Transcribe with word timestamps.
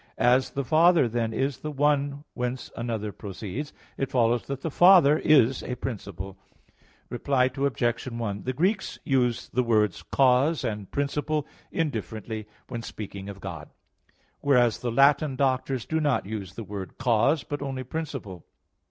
As 0.17 0.49
the 0.49 0.63
Father 0.63 1.07
then 1.07 1.31
is 1.31 1.59
the 1.59 1.69
one 1.69 2.23
whence 2.33 2.71
another 2.75 3.11
proceeds, 3.11 3.71
it 3.97 4.09
follows 4.09 4.47
that 4.47 4.61
the 4.61 4.71
Father 4.71 5.19
is 5.19 5.61
a 5.61 5.75
principle. 5.75 6.39
Reply 7.11 7.51
Obj. 7.55 8.05
1: 8.09 8.41
The 8.45 8.51
Greeks 8.53 8.97
use 9.03 9.49
the 9.49 9.61
words 9.61 10.01
"cause" 10.01 10.63
and 10.63 10.89
"principle" 10.89 11.45
indifferently, 11.71 12.47
when 12.67 12.81
speaking 12.81 13.29
of 13.29 13.41
God; 13.41 13.69
whereas 14.39 14.79
the 14.79 14.91
Latin 14.91 15.35
Doctors 15.35 15.85
do 15.85 15.99
not 15.99 16.25
use 16.25 16.55
the 16.55 16.63
word 16.63 16.97
"cause," 16.97 17.43
but 17.43 17.61
only 17.61 17.83
"principle." 17.83 18.43